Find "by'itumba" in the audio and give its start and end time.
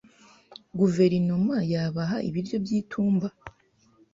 2.63-3.27